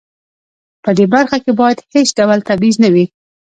[0.83, 3.05] په دې برخه کې باید هیڅ ډول تبعیض نه وي.